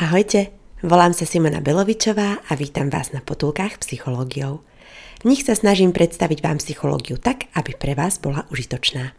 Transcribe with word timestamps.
Ahojte, 0.00 0.48
volám 0.80 1.12
sa 1.12 1.28
Simona 1.28 1.60
Belovičová 1.60 2.40
a 2.48 2.52
vítam 2.56 2.88
vás 2.88 3.12
na 3.12 3.20
potulkách 3.20 3.84
psychológiou. 3.84 4.64
V 5.20 5.28
nich 5.28 5.44
sa 5.44 5.52
snažím 5.52 5.92
predstaviť 5.92 6.40
vám 6.40 6.56
psychológiu 6.56 7.20
tak, 7.20 7.52
aby 7.52 7.76
pre 7.76 7.92
vás 7.92 8.16
bola 8.16 8.48
užitočná. 8.48 9.12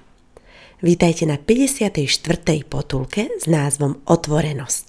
Vítajte 0.81 1.29
na 1.29 1.37
54. 1.37 2.01
potulke 2.65 3.29
s 3.29 3.45
názvom 3.45 4.01
Otvorenosť. 4.09 4.87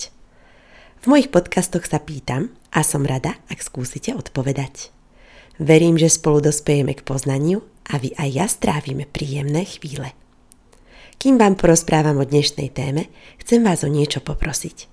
V 1.04 1.12
mojich 1.12 1.28
podcastoch 1.28 1.84
sa 1.84 2.00
pýtam 2.00 2.56
a 2.72 2.80
som 2.80 3.04
rada, 3.04 3.36
ak 3.52 3.60
skúsite 3.60 4.16
odpovedať. 4.16 4.96
Verím, 5.60 6.00
že 6.00 6.08
spolu 6.08 6.40
dospejeme 6.40 6.96
k 6.96 7.04
poznaniu 7.04 7.60
a 7.92 8.00
vy 8.00 8.16
aj 8.16 8.28
ja 8.32 8.48
strávime 8.48 9.04
príjemné 9.04 9.68
chvíle. 9.68 10.16
Kým 11.20 11.36
vám 11.36 11.60
porozprávam 11.60 12.16
o 12.16 12.24
dnešnej 12.24 12.72
téme, 12.72 13.12
chcem 13.44 13.60
vás 13.60 13.84
o 13.84 13.92
niečo 13.92 14.24
poprosiť– 14.24 14.88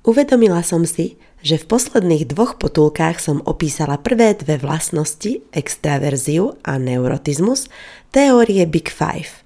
Uvedomila 0.00 0.64
som 0.64 0.88
si, 0.88 1.20
že 1.44 1.60
v 1.60 1.68
posledných 1.76 2.32
dvoch 2.32 2.56
potulkách 2.56 3.20
som 3.20 3.44
opísala 3.44 4.00
prvé 4.00 4.32
dve 4.32 4.56
vlastnosti, 4.56 5.44
extraverziu 5.52 6.56
a 6.64 6.80
neurotizmus, 6.80 7.68
teórie 8.08 8.64
Big 8.64 8.88
Five. 8.88 9.44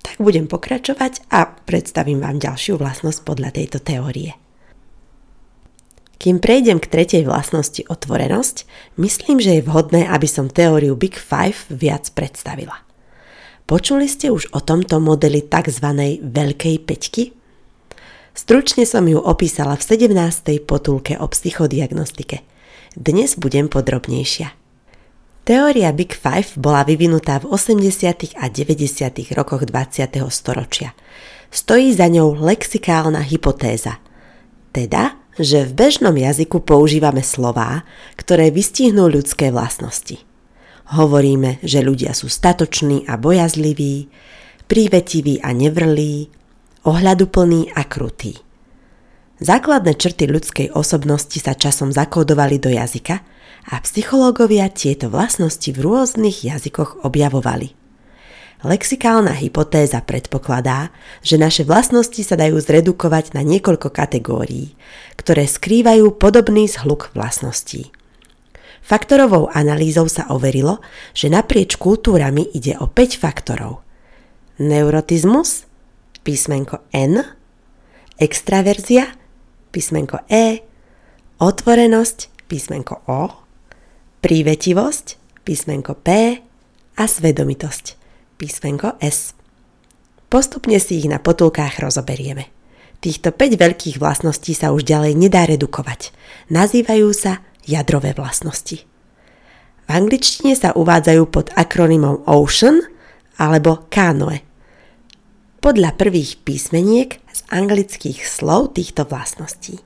Tak 0.00 0.16
budem 0.18 0.48
pokračovať 0.48 1.28
a 1.28 1.44
predstavím 1.46 2.24
vám 2.24 2.40
ďalšiu 2.40 2.80
vlastnosť 2.80 3.20
podľa 3.22 3.50
tejto 3.52 3.78
teórie. 3.84 4.32
Kým 6.16 6.38
prejdem 6.38 6.78
k 6.78 6.86
tretej 6.86 7.22
vlastnosti 7.26 7.82
otvorenosť, 7.84 8.64
myslím, 8.96 9.42
že 9.42 9.58
je 9.58 9.66
vhodné, 9.66 10.06
aby 10.06 10.28
som 10.30 10.46
teóriu 10.46 10.94
Big 10.94 11.18
Five 11.18 11.66
viac 11.68 12.08
predstavila. 12.14 12.80
Počuli 13.66 14.06
ste 14.06 14.30
už 14.30 14.54
o 14.54 14.60
tomto 14.62 15.02
modeli 15.02 15.42
tzv. 15.44 15.86
veľkej 16.22 16.76
peťky? 16.86 17.41
Stručne 18.32 18.88
som 18.88 19.04
ju 19.04 19.20
opísala 19.20 19.76
v 19.76 20.08
17. 20.08 20.64
potulke 20.64 21.20
o 21.20 21.28
psychodiagnostike. 21.28 22.40
Dnes 22.96 23.36
budem 23.36 23.68
podrobnejšia. 23.68 24.56
Teória 25.44 25.92
Big 25.92 26.16
Five 26.16 26.56
bola 26.56 26.80
vyvinutá 26.80 27.44
v 27.44 27.52
80. 27.52 28.32
a 28.40 28.48
90. 28.48 29.36
rokoch 29.36 29.68
20. 29.68 30.16
storočia. 30.32 30.96
Stojí 31.52 31.92
za 31.92 32.08
ňou 32.08 32.40
lexikálna 32.40 33.20
hypotéza. 33.20 34.00
Teda, 34.72 35.20
že 35.36 35.68
v 35.68 35.76
bežnom 35.76 36.16
jazyku 36.16 36.64
používame 36.64 37.20
slová, 37.20 37.84
ktoré 38.16 38.48
vystihnú 38.48 39.12
ľudské 39.12 39.52
vlastnosti. 39.52 40.24
Hovoríme, 40.88 41.60
že 41.60 41.84
ľudia 41.84 42.16
sú 42.16 42.32
statoční 42.32 43.04
a 43.04 43.20
bojazliví, 43.20 44.08
prívetiví 44.72 45.44
a 45.44 45.52
nevrlí, 45.52 46.32
ohľaduplný 46.82 47.74
a 47.74 47.86
krutý. 47.86 48.38
Základné 49.42 49.98
črty 49.98 50.30
ľudskej 50.30 50.68
osobnosti 50.74 51.34
sa 51.34 51.58
časom 51.58 51.90
zakódovali 51.90 52.62
do 52.62 52.70
jazyka 52.70 53.22
a 53.70 53.74
psychológovia 53.82 54.70
tieto 54.70 55.10
vlastnosti 55.10 55.66
v 55.66 55.78
rôznych 55.78 56.46
jazykoch 56.46 57.02
objavovali. 57.02 57.74
Lexikálna 58.62 59.34
hypotéza 59.34 59.98
predpokladá, 60.06 60.94
že 61.26 61.34
naše 61.34 61.66
vlastnosti 61.66 62.22
sa 62.22 62.38
dajú 62.38 62.62
zredukovať 62.62 63.34
na 63.34 63.42
niekoľko 63.42 63.90
kategórií, 63.90 64.78
ktoré 65.18 65.50
skrývajú 65.50 66.14
podobný 66.14 66.70
zhluk 66.70 67.10
vlastností. 67.10 67.90
Faktorovou 68.82 69.50
analýzou 69.50 70.06
sa 70.06 70.30
overilo, 70.30 70.78
že 71.14 71.30
naprieč 71.30 71.74
kultúrami 71.74 72.46
ide 72.54 72.78
o 72.78 72.86
5 72.86 73.18
faktorov. 73.18 73.82
Neurotizmus, 74.62 75.66
písmenko 76.22 76.86
N, 76.94 77.18
extraverzia, 78.18 79.10
písmenko 79.74 80.22
E, 80.30 80.62
otvorenosť, 81.42 82.46
písmenko 82.46 83.02
O, 83.10 83.22
prívetivosť, 84.22 85.06
písmenko 85.42 85.98
P 85.98 86.08
a 86.94 87.04
svedomitosť, 87.04 87.84
písmenko 88.38 88.98
S. 89.02 89.34
Postupne 90.30 90.78
si 90.78 91.02
ich 91.02 91.10
na 91.10 91.18
potulkách 91.18 91.82
rozoberieme. 91.82 92.48
Týchto 93.02 93.34
5 93.34 93.58
veľkých 93.58 93.96
vlastností 93.98 94.54
sa 94.54 94.70
už 94.70 94.86
ďalej 94.86 95.18
nedá 95.18 95.42
redukovať. 95.42 96.14
Nazývajú 96.54 97.10
sa 97.10 97.42
jadrové 97.66 98.14
vlastnosti. 98.14 98.86
V 99.82 99.88
angličtine 99.90 100.54
sa 100.54 100.70
uvádzajú 100.70 101.22
pod 101.26 101.50
akronymom 101.58 102.22
OCEAN 102.30 102.78
alebo 103.42 103.90
CANOE– 103.90 104.46
podľa 105.62 105.94
prvých 105.94 106.42
písmeniek 106.42 107.22
z 107.30 107.40
anglických 107.54 108.26
slov 108.26 108.74
týchto 108.74 109.06
vlastností. 109.06 109.78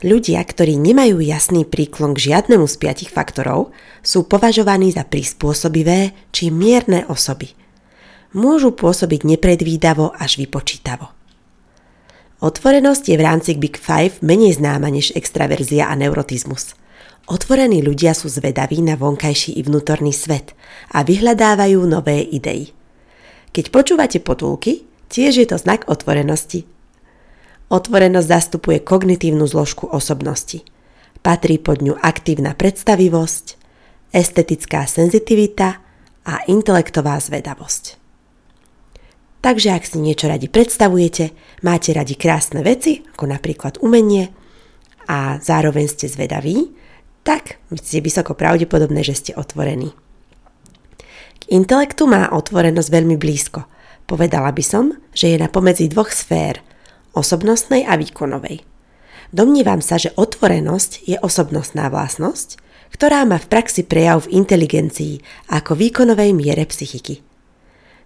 Ľudia, 0.00 0.40
ktorí 0.40 0.80
nemajú 0.80 1.20
jasný 1.20 1.68
príklon 1.68 2.16
k 2.16 2.32
žiadnemu 2.32 2.64
z 2.64 2.74
piatich 2.80 3.12
faktorov, 3.12 3.76
sú 4.00 4.24
považovaní 4.24 4.88
za 4.88 5.04
prispôsobivé 5.04 6.16
či 6.32 6.48
mierne 6.48 7.04
osoby. 7.12 7.52
Môžu 8.32 8.72
pôsobiť 8.72 9.28
nepredvídavo 9.28 10.16
až 10.16 10.40
vypočítavo. 10.40 11.12
Otvorenosť 12.40 13.04
je 13.12 13.16
v 13.20 13.26
rámci 13.28 13.50
Big 13.60 13.76
Five 13.76 14.24
menej 14.24 14.56
známa 14.56 14.88
než 14.88 15.12
extraverzia 15.12 15.92
a 15.92 15.94
neurotizmus. 16.00 16.72
Otvorení 17.28 17.84
ľudia 17.84 18.16
sú 18.16 18.32
zvedaví 18.32 18.80
na 18.80 18.96
vonkajší 18.96 19.60
i 19.60 19.62
vnútorný 19.68 20.16
svet 20.16 20.56
a 20.96 21.04
vyhľadávajú 21.04 21.84
nové 21.84 22.24
idei. 22.24 22.72
Keď 23.50 23.64
počúvate 23.74 24.18
potulky, 24.22 24.86
tiež 25.10 25.42
je 25.42 25.46
to 25.46 25.58
znak 25.58 25.90
otvorenosti. 25.90 26.66
Otvorenosť 27.70 28.26
zastupuje 28.26 28.78
kognitívnu 28.82 29.46
zložku 29.46 29.90
osobnosti. 29.90 30.62
Patrí 31.20 31.58
pod 31.58 31.82
ňu 31.82 31.98
aktívna 31.98 32.54
predstavivosť, 32.54 33.58
estetická 34.10 34.86
senzitivita 34.86 35.68
a 36.26 36.34
intelektová 36.46 37.18
zvedavosť. 37.18 37.98
Takže 39.40 39.72
ak 39.72 39.84
si 39.88 39.98
niečo 39.98 40.28
radi 40.28 40.52
predstavujete, 40.52 41.32
máte 41.64 41.96
radi 41.96 42.14
krásne 42.14 42.60
veci, 42.60 43.00
ako 43.16 43.24
napríklad 43.24 43.80
umenie, 43.80 44.30
a 45.10 45.42
zároveň 45.42 45.90
ste 45.90 46.06
zvedaví, 46.06 46.70
tak 47.26 47.58
je 47.72 47.98
vysoko 47.98 48.38
pravdepodobné, 48.38 49.02
že 49.02 49.18
ste 49.18 49.32
otvorení. 49.34 49.90
Intelektu 51.50 52.06
má 52.06 52.30
otvorenosť 52.30 52.88
veľmi 52.94 53.18
blízko. 53.18 53.66
Povedala 54.06 54.54
by 54.54 54.62
som, 54.62 54.94
že 55.10 55.34
je 55.34 55.36
na 55.42 55.50
pomedzi 55.50 55.90
dvoch 55.90 56.14
sfér, 56.14 56.62
osobnostnej 57.10 57.82
a 57.90 57.98
výkonovej. 57.98 58.62
Domnívam 59.34 59.82
sa, 59.82 59.98
že 59.98 60.14
otvorenosť 60.14 61.10
je 61.10 61.18
osobnostná 61.18 61.90
vlastnosť, 61.90 62.58
ktorá 62.94 63.26
má 63.26 63.38
v 63.38 63.50
praxi 63.50 63.82
prejav 63.82 64.26
v 64.26 64.42
inteligencii 64.42 65.22
ako 65.50 65.74
výkonovej 65.74 66.34
miere 66.34 66.66
psychiky. 66.66 67.22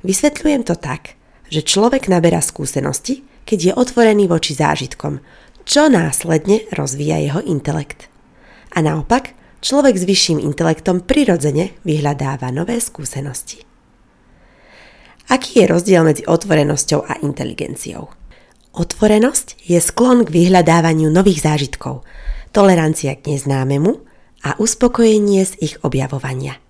Vysvetľujem 0.05 0.65
to 0.65 0.77
tak, 0.77 1.17
že 1.49 1.65
človek 1.65 2.09
naberá 2.09 2.41
skúsenosti, 2.41 3.25
keď 3.45 3.59
je 3.61 3.73
otvorený 3.77 4.25
voči 4.29 4.57
zážitkom, 4.57 5.21
čo 5.69 5.89
následne 5.89 6.65
rozvíja 6.73 7.21
jeho 7.21 7.41
intelekt. 7.45 8.09
A 8.73 8.85
naopak, 8.85 9.37
človek 9.65 9.97
s 9.97 10.05
vyšším 10.05 10.45
intelektom 10.45 11.01
prirodzene 11.01 11.73
vyhľadáva 11.89 12.53
nové 12.53 12.77
skúsenosti. 12.85 13.65
Aký 15.33 15.65
je 15.65 15.73
rozdiel 15.73 16.05
medzi 16.05 16.23
otvorenosťou 16.29 17.01
a 17.09 17.17
inteligenciou? 17.25 18.13
Otvorenosť 18.77 19.65
je 19.65 19.81
sklon 19.81 20.29
k 20.29 20.35
vyhľadávaniu 20.35 21.09
nových 21.09 21.49
zážitkov, 21.49 22.05
tolerancia 22.53 23.17
k 23.17 23.33
neznámemu 23.33 24.05
a 24.45 24.61
uspokojenie 24.61 25.49
z 25.49 25.53
ich 25.65 25.75
objavovania. 25.81 26.61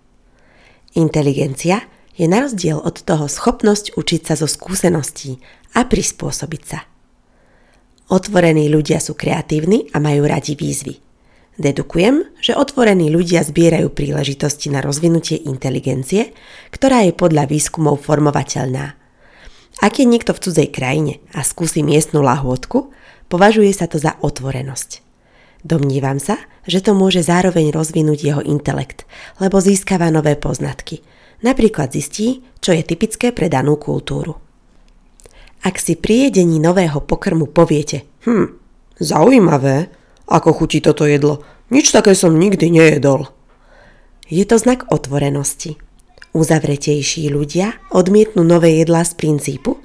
Inteligencia 0.94 1.82
je 2.14 2.30
na 2.30 2.46
rozdiel 2.46 2.78
od 2.78 3.02
toho 3.02 3.26
schopnosť 3.26 3.98
učiť 3.98 4.20
sa 4.22 4.38
zo 4.38 4.46
skúseností 4.46 5.42
a 5.74 5.82
prispôsobiť 5.82 6.62
sa. 6.62 6.86
Otvorení 8.14 8.70
ľudia 8.70 9.02
sú 9.02 9.18
kreatívni 9.18 9.90
a 9.90 9.98
majú 9.98 10.30
radi 10.30 10.54
výzvy. 10.54 10.94
Dedukujem, 11.54 12.34
že 12.42 12.58
otvorení 12.58 13.14
ľudia 13.14 13.46
zbierajú 13.46 13.94
príležitosti 13.94 14.74
na 14.74 14.82
rozvinutie 14.82 15.38
inteligencie, 15.38 16.34
ktorá 16.74 17.06
je 17.06 17.14
podľa 17.14 17.46
výskumov 17.46 18.02
formovateľná. 18.02 18.98
Ak 19.78 20.02
je 20.02 20.06
niekto 20.06 20.34
v 20.34 20.42
cudzej 20.42 20.68
krajine 20.74 21.22
a 21.30 21.46
skúsi 21.46 21.86
miestnu 21.86 22.26
lahôdku, 22.26 22.90
považuje 23.30 23.70
sa 23.70 23.86
to 23.86 24.02
za 24.02 24.18
otvorenosť. 24.18 25.02
Domnívam 25.62 26.18
sa, 26.18 26.42
že 26.66 26.82
to 26.82 26.92
môže 26.92 27.22
zároveň 27.22 27.70
rozvinúť 27.70 28.18
jeho 28.20 28.42
intelekt, 28.42 29.06
lebo 29.38 29.62
získava 29.62 30.10
nové 30.10 30.34
poznatky. 30.34 31.06
Napríklad 31.46 31.94
zistí, 31.94 32.42
čo 32.58 32.74
je 32.74 32.82
typické 32.82 33.30
pre 33.30 33.46
danú 33.46 33.78
kultúru. 33.78 34.36
Ak 35.64 35.80
si 35.80 35.96
pri 35.96 36.28
jedení 36.28 36.60
nového 36.60 37.00
pokrmu 37.00 37.48
poviete, 37.48 38.04
hm, 38.28 38.60
zaujímavé, 39.00 39.88
ako 40.28 40.50
chutí 40.52 40.80
toto 40.80 41.04
jedlo, 41.04 41.44
nič 41.68 41.92
také 41.92 42.16
som 42.16 42.36
nikdy 42.36 42.72
nejedol. 42.72 43.28
Je 44.28 44.44
to 44.48 44.56
znak 44.56 44.88
otvorenosti. 44.88 45.76
Uzavretejší 46.34 47.30
ľudia 47.30 47.78
odmietnú 47.94 48.42
nové 48.42 48.82
jedlá 48.82 49.06
z 49.06 49.14
princípu, 49.14 49.78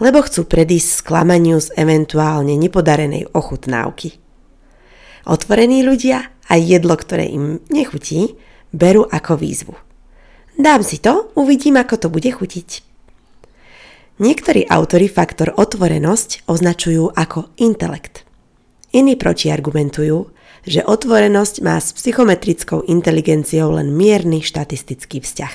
lebo 0.00 0.24
chcú 0.24 0.48
predísť 0.48 1.04
sklamaniu 1.04 1.60
z 1.60 1.76
eventuálne 1.76 2.56
nepodarenej 2.56 3.28
ochutnávky. 3.36 4.16
Otvorení 5.28 5.84
ľudia 5.84 6.32
a 6.48 6.54
jedlo, 6.56 6.96
ktoré 6.96 7.28
im 7.28 7.60
nechutí, 7.68 8.40
berú 8.72 9.04
ako 9.04 9.36
výzvu. 9.36 9.76
Dám 10.56 10.80
si 10.80 10.96
to, 10.98 11.28
uvidím, 11.36 11.76
ako 11.76 11.94
to 12.00 12.08
bude 12.08 12.30
chutiť. 12.32 12.84
Niektorí 14.20 14.68
autory 14.68 15.08
faktor 15.08 15.56
otvorenosť 15.56 16.44
označujú 16.44 17.16
ako 17.16 17.52
intelekt. 17.56 18.28
Iní 18.90 19.14
protiargumentujú, 19.14 20.34
že 20.66 20.82
otvorenosť 20.82 21.62
má 21.62 21.78
s 21.78 21.94
psychometrickou 21.94 22.84
inteligenciou 22.90 23.78
len 23.78 23.94
mierny 23.94 24.42
štatistický 24.42 25.22
vzťah. 25.22 25.54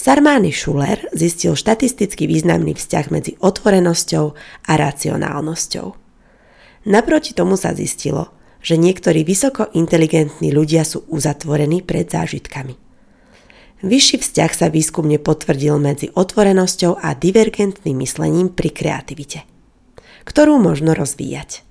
Sarmány 0.00 0.48
Schuller 0.48 1.04
zistil 1.12 1.52
štatisticky 1.52 2.24
významný 2.24 2.72
vzťah 2.72 3.06
medzi 3.12 3.36
otvorenosťou 3.36 4.32
a 4.64 4.72
racionálnosťou. 4.72 5.86
Naproti 6.88 7.36
tomu 7.36 7.60
sa 7.60 7.76
zistilo, 7.76 8.32
že 8.64 8.80
niektorí 8.80 9.20
vysoko 9.20 9.68
inteligentní 9.76 10.56
ľudia 10.56 10.88
sú 10.88 11.04
uzatvorení 11.12 11.84
pred 11.84 12.08
zážitkami. 12.08 12.80
Vyšší 13.84 14.16
vzťah 14.24 14.52
sa 14.52 14.66
výskumne 14.72 15.20
potvrdil 15.20 15.76
medzi 15.76 16.08
otvorenosťou 16.12 17.00
a 17.00 17.12
divergentným 17.12 18.00
myslením 18.00 18.48
pri 18.52 18.72
kreativite, 18.72 19.44
ktorú 20.24 20.56
možno 20.56 20.96
rozvíjať. 20.96 21.68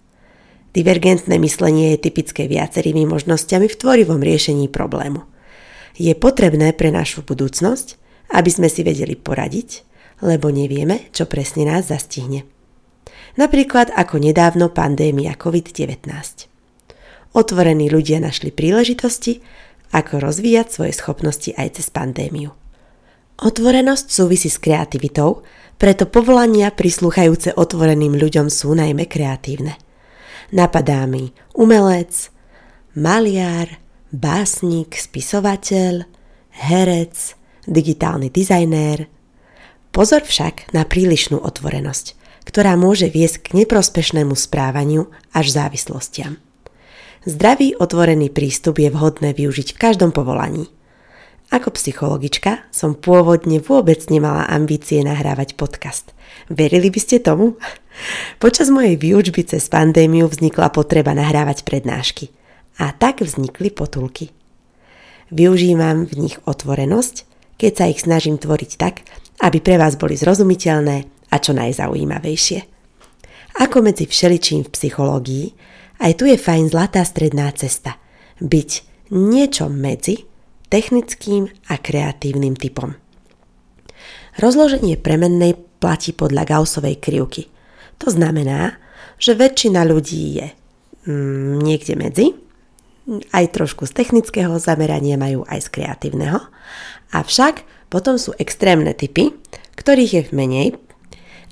Divergentné 0.80 1.44
myslenie 1.44 1.92
je 1.92 2.08
typické 2.08 2.48
viacerými 2.48 3.04
možnosťami 3.04 3.68
v 3.68 3.76
tvorivom 3.76 4.24
riešení 4.24 4.72
problému. 4.72 5.28
Je 6.00 6.16
potrebné 6.16 6.72
pre 6.72 6.88
našu 6.88 7.20
budúcnosť, 7.20 8.00
aby 8.32 8.48
sme 8.48 8.72
si 8.72 8.88
vedeli 8.88 9.20
poradiť, 9.20 9.84
lebo 10.24 10.48
nevieme, 10.48 11.12
čo 11.12 11.28
presne 11.28 11.68
nás 11.68 11.92
zastihne. 11.92 12.48
Napríklad 13.36 13.92
ako 13.92 14.24
nedávno 14.24 14.72
pandémia 14.72 15.36
COVID-19. 15.36 16.00
Otvorení 17.36 17.92
ľudia 17.92 18.24
našli 18.24 18.56
príležitosti, 18.56 19.44
ako 19.92 20.24
rozvíjať 20.24 20.68
svoje 20.72 20.96
schopnosti 20.96 21.52
aj 21.60 21.76
cez 21.76 21.92
pandémiu. 21.92 22.56
Otvorenosť 23.44 24.08
súvisí 24.08 24.48
s 24.48 24.56
kreativitou, 24.64 25.44
preto 25.76 26.08
povolania 26.08 26.72
prislúchajúce 26.72 27.52
otvoreným 27.52 28.16
ľuďom 28.16 28.48
sú 28.48 28.72
najmä 28.80 29.04
kreatívne. 29.12 29.76
Napadá 30.50 31.06
mi 31.06 31.30
umelec, 31.54 32.34
maliar, 32.98 33.78
básnik, 34.10 34.98
spisovateľ, 34.98 36.10
herec, 36.50 37.38
digitálny 37.70 38.34
dizajnér. 38.34 39.06
Pozor 39.94 40.26
však 40.26 40.74
na 40.74 40.90
prílišnú 40.90 41.38
otvorenosť, 41.38 42.18
ktorá 42.50 42.74
môže 42.74 43.14
viesť 43.14 43.46
k 43.46 43.62
neprospešnému 43.62 44.34
správaniu 44.34 45.14
až 45.38 45.54
závislostiam. 45.54 46.42
Zdravý 47.30 47.78
otvorený 47.78 48.34
prístup 48.34 48.82
je 48.82 48.90
vhodné 48.90 49.38
využiť 49.38 49.76
v 49.76 49.82
každom 49.82 50.10
povolaní. 50.10 50.72
Ako 51.50 51.74
psychologička 51.74 52.70
som 52.70 52.94
pôvodne 52.94 53.58
vôbec 53.58 54.06
nemala 54.14 54.46
ambície 54.46 55.02
nahrávať 55.02 55.58
podcast. 55.58 56.14
Verili 56.46 56.94
by 56.94 57.00
ste 57.02 57.18
tomu? 57.18 57.58
Počas 58.44 58.70
mojej 58.70 59.02
výučby 59.02 59.42
cez 59.50 59.66
pandémiu 59.66 60.30
vznikla 60.30 60.70
potreba 60.70 61.18
nahrávať 61.18 61.66
prednášky. 61.66 62.30
A 62.78 62.94
tak 62.94 63.26
vznikli 63.26 63.74
potulky. 63.74 64.30
Využívam 65.34 66.06
v 66.06 66.30
nich 66.30 66.38
otvorenosť, 66.46 67.26
keď 67.58 67.72
sa 67.74 67.86
ich 67.90 68.06
snažím 68.06 68.38
tvoriť 68.38 68.72
tak, 68.78 69.02
aby 69.42 69.58
pre 69.58 69.82
vás 69.82 69.98
boli 69.98 70.14
zrozumiteľné 70.22 70.98
a 71.34 71.36
čo 71.42 71.58
najzaujímavejšie. 71.58 72.60
Ako 73.58 73.82
medzi 73.82 74.06
všeličím 74.06 74.70
v 74.70 74.74
psychológii, 74.74 75.46
aj 75.98 76.14
tu 76.14 76.30
je 76.30 76.38
fajn 76.38 76.70
zlatá 76.70 77.02
stredná 77.02 77.50
cesta. 77.58 77.98
Byť 78.38 78.70
niečo 79.12 79.68
medzi 79.68 80.29
technickým 80.70 81.50
a 81.68 81.82
kreatívnym 81.82 82.54
typom. 82.54 82.96
Rozloženie 84.38 84.96
premennej 84.96 85.58
platí 85.82 86.16
podľa 86.16 86.46
Gaussovej 86.48 87.02
krivky. 87.02 87.52
To 88.00 88.08
znamená, 88.14 88.80
že 89.20 89.36
väčšina 89.36 89.84
ľudí 89.84 90.40
je 90.40 90.48
mm, 91.10 91.60
niekde 91.60 91.94
medzi, 92.00 92.26
aj 93.34 93.52
trošku 93.52 93.90
z 93.90 93.98
technického 93.98 94.56
zamerania 94.62 95.18
majú 95.18 95.44
aj 95.50 95.66
z 95.66 95.82
kreatívneho, 95.82 96.40
avšak 97.12 97.66
potom 97.90 98.22
sú 98.22 98.38
extrémne 98.38 98.94
typy, 98.94 99.34
ktorých 99.76 100.12
je 100.14 100.24
menej, 100.32 100.68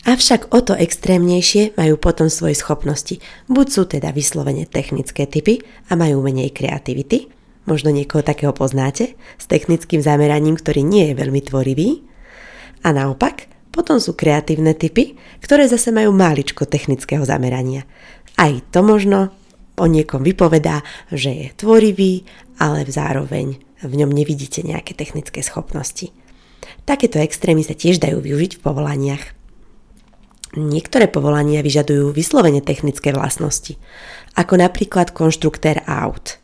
Avšak 0.07 0.55
o 0.55 0.63
to 0.63 0.71
extrémnejšie 0.71 1.75
majú 1.75 1.99
potom 1.99 2.31
svoje 2.31 2.55
schopnosti. 2.55 3.19
Buď 3.51 3.67
sú 3.67 3.83
teda 3.91 4.15
vyslovene 4.15 4.63
technické 4.63 5.27
typy 5.27 5.59
a 5.91 5.99
majú 5.99 6.23
menej 6.23 6.55
kreativity, 6.55 7.27
možno 7.67 7.91
niekoho 7.91 8.23
takého 8.23 8.55
poznáte, 8.55 9.19
s 9.37 9.45
technickým 9.45 9.99
zameraním, 9.99 10.55
ktorý 10.55 10.81
nie 10.81 11.11
je 11.11 11.19
veľmi 11.19 11.41
tvorivý. 11.43 12.01
A 12.81 12.95
naopak, 12.95 13.51
potom 13.75 14.01
sú 14.01 14.17
kreatívne 14.17 14.73
typy, 14.73 15.19
ktoré 15.43 15.69
zase 15.69 15.93
majú 15.93 16.15
máličko 16.15 16.65
technického 16.65 17.21
zamerania. 17.27 17.85
Aj 18.39 18.57
to 18.73 18.81
možno 18.81 19.29
o 19.77 19.85
niekom 19.85 20.25
vypovedá, 20.25 20.81
že 21.13 21.29
je 21.29 21.47
tvorivý, 21.53 22.25
ale 22.57 22.89
zároveň 22.89 23.61
v 23.85 23.93
ňom 23.93 24.09
nevidíte 24.09 24.65
nejaké 24.65 24.97
technické 24.97 25.45
schopnosti. 25.45 26.09
Takéto 26.89 27.21
extrémy 27.21 27.61
sa 27.61 27.77
tiež 27.77 28.01
dajú 28.01 28.17
využiť 28.17 28.57
v 28.57 28.63
povolaniach. 28.65 29.23
Niektoré 30.57 31.05
povolania 31.05 31.61
vyžadujú 31.61 32.09
vyslovene 32.15 32.65
technické 32.65 33.13
vlastnosti, 33.13 33.77
ako 34.33 34.57
napríklad 34.57 35.13
konštruktér 35.13 35.85
aut. 35.85 36.41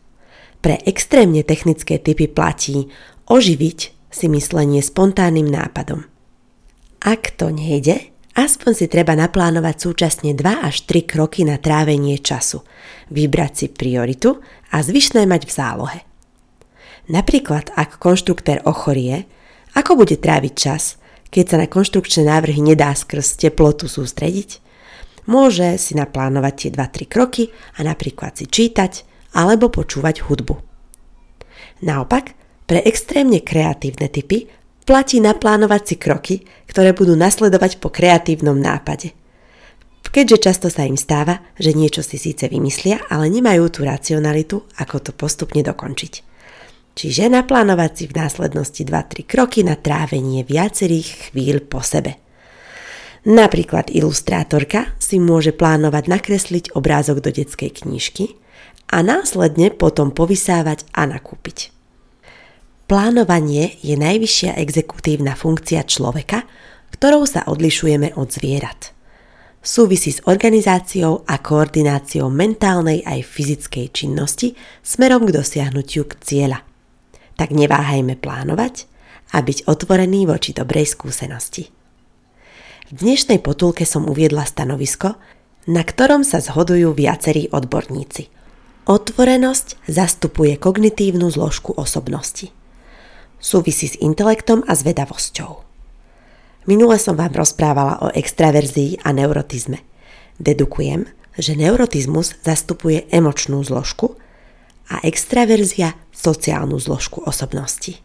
Pre 0.64 0.80
extrémne 0.88 1.44
technické 1.44 2.00
typy 2.00 2.32
platí 2.32 2.88
oživiť 3.28 3.80
si 4.08 4.26
myslenie 4.32 4.80
spontánnym 4.80 5.44
nápadom. 5.44 6.08
Ak 7.04 7.36
to 7.36 7.52
nejde, 7.52 8.16
aspoň 8.40 8.72
si 8.72 8.86
treba 8.88 9.12
naplánovať 9.20 9.76
súčasne 9.76 10.32
2 10.32 10.64
až 10.64 10.88
3 10.88 11.04
kroky 11.04 11.44
na 11.44 11.60
trávenie 11.60 12.16
času, 12.24 12.64
vybrať 13.12 13.52
si 13.52 13.66
prioritu 13.68 14.40
a 14.72 14.80
zvyšné 14.80 15.28
mať 15.28 15.42
v 15.44 15.52
zálohe. 15.52 16.00
Napríklad, 17.12 17.76
ak 17.76 18.00
konštruktér 18.00 18.64
ochorie, 18.64 19.28
ako 19.76 20.00
bude 20.00 20.16
tráviť 20.16 20.56
čas– 20.56 20.84
keď 21.34 21.46
sa 21.50 21.58
na 21.58 21.66
konštrukčné 21.66 22.30
návrhy 22.30 22.62
nedá 22.62 22.94
skrz 22.94 23.42
teplotu 23.42 23.90
sústrediť? 23.90 24.62
Môže 25.26 25.82
si 25.82 25.98
naplánovať 25.98 26.54
tie 26.54 26.70
2-3 26.70 27.10
kroky 27.10 27.50
a 27.82 27.82
napríklad 27.82 28.38
si 28.38 28.46
čítať 28.46 29.13
alebo 29.34 29.70
počúvať 29.70 30.26
hudbu. 30.30 30.56
Naopak, 31.84 32.38
pre 32.64 32.80
extrémne 32.88 33.44
kreatívne 33.44 34.08
typy 34.08 34.48
platí 34.88 35.20
naplánovať 35.20 35.82
si 35.84 35.96
kroky, 36.00 36.36
ktoré 36.70 36.96
budú 36.96 37.18
nasledovať 37.18 37.84
po 37.84 37.92
kreatívnom 37.92 38.56
nápade. 38.56 39.12
Keďže 40.14 40.38
často 40.46 40.68
sa 40.70 40.86
im 40.86 40.94
stáva, 40.94 41.42
že 41.58 41.74
niečo 41.74 42.06
si 42.06 42.22
síce 42.22 42.46
vymyslia, 42.46 43.02
ale 43.10 43.34
nemajú 43.34 43.66
tú 43.74 43.82
racionalitu, 43.82 44.62
ako 44.78 45.10
to 45.10 45.12
postupne 45.12 45.66
dokončiť. 45.66 46.14
Čiže 46.94 47.34
naplánovať 47.34 47.92
si 47.98 48.04
v 48.06 48.22
následnosti 48.22 48.82
2-3 48.86 49.26
kroky 49.26 49.66
na 49.66 49.74
trávenie 49.74 50.46
viacerých 50.46 51.34
chvíľ 51.34 51.66
po 51.66 51.82
sebe. 51.82 52.22
Napríklad 53.26 53.90
ilustrátorka 53.90 54.94
si 55.02 55.18
môže 55.18 55.50
plánovať 55.50 56.06
nakresliť 56.06 56.78
obrázok 56.78 57.26
do 57.26 57.34
detskej 57.34 57.82
knižky 57.82 58.38
a 58.90 58.98
následne 59.04 59.72
potom 59.72 60.12
povysávať 60.12 60.88
a 60.96 61.08
nakúpiť. 61.08 61.72
Plánovanie 62.84 63.80
je 63.80 63.96
najvyššia 63.96 64.60
exekutívna 64.60 65.34
funkcia 65.40 65.88
človeka, 65.88 66.44
ktorou 66.94 67.24
sa 67.26 67.48
odlišujeme 67.48 68.14
od 68.20 68.30
zvierat. 68.30 68.94
súvisí 69.64 70.12
s 70.12 70.20
organizáciou 70.28 71.24
a 71.24 71.40
koordináciou 71.40 72.28
mentálnej 72.28 73.00
aj 73.08 73.24
fyzickej 73.24 73.96
činnosti 73.96 74.60
smerom 74.84 75.24
k 75.24 75.40
dosiahnutiu 75.40 76.04
k 76.04 76.20
cieľa. 76.20 76.60
Tak 77.40 77.56
neváhajme 77.56 78.20
plánovať 78.20 78.86
a 79.32 79.42
byť 79.42 79.66
otvorený 79.66 80.28
voči 80.28 80.52
dobrej 80.52 80.92
skúsenosti. 80.94 81.72
V 82.92 83.02
dnešnej 83.02 83.40
potulke 83.40 83.88
som 83.88 84.06
uviedla 84.06 84.44
stanovisko, 84.46 85.16
na 85.72 85.82
ktorom 85.82 86.28
sa 86.28 86.44
zhodujú 86.44 86.92
viacerí 86.92 87.48
odborníci. 87.50 88.28
Otvorenosť 88.84 89.80
zastupuje 89.88 90.60
kognitívnu 90.60 91.32
zložku 91.32 91.72
osobnosti. 91.72 92.52
Súvisí 93.40 93.88
s 93.88 93.96
intelektom 93.96 94.60
a 94.68 94.76
zvedavosťou. 94.76 95.64
Minule 96.68 97.00
som 97.00 97.16
vám 97.16 97.32
rozprávala 97.32 98.04
o 98.04 98.12
extraverzii 98.12 99.08
a 99.08 99.16
neurotizme. 99.16 99.80
Dedukujem, 100.36 101.08
že 101.40 101.56
neurotizmus 101.56 102.36
zastupuje 102.44 103.08
emočnú 103.08 103.64
zložku 103.64 104.20
a 104.92 105.00
extraverzia 105.08 105.96
sociálnu 106.12 106.76
zložku 106.76 107.24
osobnosti. 107.24 108.04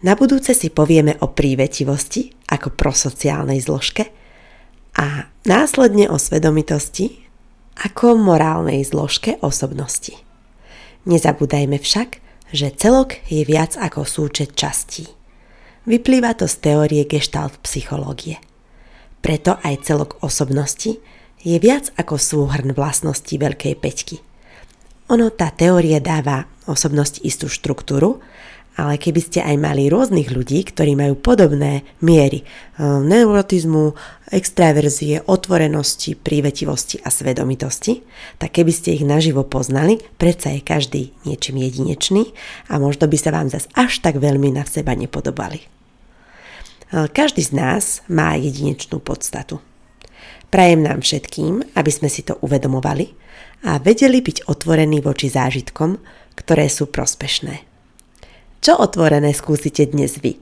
Na 0.00 0.16
budúce 0.16 0.56
si 0.56 0.72
povieme 0.72 1.20
o 1.20 1.28
prívetivosti 1.28 2.32
ako 2.48 2.72
prosociálnej 2.72 3.60
zložke 3.60 4.08
a 4.96 5.28
následne 5.44 6.08
o 6.08 6.16
svedomitosti 6.16 7.25
ako 7.76 8.16
morálnej 8.16 8.80
zložke 8.82 9.36
osobnosti. 9.44 10.16
Nezabúdajme 11.04 11.76
však, 11.76 12.24
že 12.50 12.72
celok 12.72 13.20
je 13.28 13.44
viac 13.44 13.76
ako 13.76 14.08
súčet 14.08 14.56
častí. 14.56 15.06
Vyplýva 15.86 16.34
to 16.34 16.50
z 16.50 16.56
teórie 16.62 17.02
gestalt 17.06 17.60
psychológie. 17.62 18.42
Preto 19.22 19.58
aj 19.62 19.86
celok 19.86 20.18
osobnosti 20.22 20.98
je 21.42 21.56
viac 21.62 21.94
ako 21.94 22.18
súhrn 22.18 22.74
vlastností 22.74 23.38
Veľkej 23.38 23.74
peťky. 23.78 24.16
Ono 25.14 25.30
tá 25.30 25.54
teória 25.54 26.02
dáva 26.02 26.50
osobnosti 26.66 27.22
istú 27.22 27.46
štruktúru, 27.46 28.18
ale 28.76 29.00
keby 29.00 29.20
ste 29.24 29.40
aj 29.40 29.56
mali 29.56 29.88
rôznych 29.88 30.28
ľudí, 30.28 30.60
ktorí 30.68 30.92
majú 30.92 31.16
podobné 31.16 31.82
miery 32.04 32.44
e, 32.44 32.84
neurotizmu, 32.84 33.96
extraverzie, 34.28 35.24
otvorenosti, 35.24 36.12
prívetivosti 36.12 37.00
a 37.00 37.08
svedomitosti, 37.08 38.04
tak 38.36 38.60
keby 38.60 38.72
ste 38.76 39.00
ich 39.00 39.04
naživo 39.08 39.48
poznali, 39.48 40.04
predsa 40.20 40.52
je 40.52 40.60
každý 40.60 41.02
niečím 41.24 41.56
jedinečný 41.64 42.36
a 42.68 42.76
možno 42.76 43.08
by 43.08 43.16
sa 43.16 43.32
vám 43.32 43.48
zas 43.48 43.64
až 43.72 44.04
tak 44.04 44.20
veľmi 44.20 44.52
na 44.52 44.68
seba 44.68 44.92
nepodobali. 44.92 45.64
Každý 46.92 47.42
z 47.42 47.52
nás 47.52 48.06
má 48.06 48.38
jedinečnú 48.38 49.02
podstatu. 49.02 49.58
Prajem 50.54 50.86
nám 50.86 51.02
všetkým, 51.02 51.74
aby 51.74 51.90
sme 51.90 52.06
si 52.06 52.22
to 52.22 52.38
uvedomovali 52.38 53.10
a 53.66 53.82
vedeli 53.82 54.22
byť 54.22 54.46
otvorení 54.46 55.02
voči 55.02 55.26
zážitkom, 55.26 55.98
ktoré 56.38 56.70
sú 56.70 56.86
prospešné. 56.86 57.75
Čo 58.60 58.80
otvorené 58.80 59.36
skúsite 59.36 59.86
dnes 59.86 60.18
vy? 60.20 60.40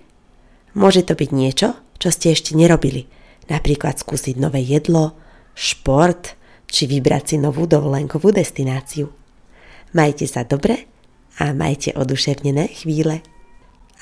Môže 0.74 1.06
to 1.06 1.14
byť 1.14 1.30
niečo, 1.30 1.74
čo 1.98 2.08
ste 2.10 2.34
ešte 2.34 2.58
nerobili, 2.58 3.06
napríklad 3.46 3.98
skúsiť 4.00 4.38
nové 4.38 4.62
jedlo, 4.62 5.14
šport 5.54 6.34
či 6.66 6.90
vybrať 6.90 7.22
si 7.24 7.36
novú 7.38 7.70
dovolenkovú 7.70 8.34
destináciu. 8.34 9.06
Majte 9.94 10.26
sa 10.26 10.42
dobre 10.42 10.90
a 11.38 11.54
majte 11.54 11.94
oduševnené 11.94 12.74
chvíle 12.74 13.22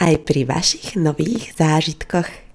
aj 0.00 0.24
pri 0.24 0.48
vašich 0.48 0.96
nových 0.96 1.52
zážitkoch. 1.56 2.51